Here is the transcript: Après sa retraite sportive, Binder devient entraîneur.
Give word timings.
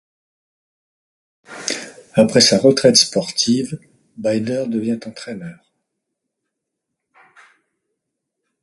Après 2.15 2.41
sa 2.41 2.57
retraite 2.57 2.95
sportive, 2.95 3.79
Binder 4.17 4.65
devient 4.67 4.97
entraîneur. 5.05 5.59